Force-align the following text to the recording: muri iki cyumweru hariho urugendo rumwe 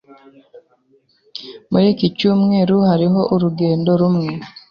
muri 1.71 1.85
iki 1.93 2.07
cyumweru 2.17 2.75
hariho 2.89 3.21
urugendo 3.33 3.89
rumwe 4.01 4.31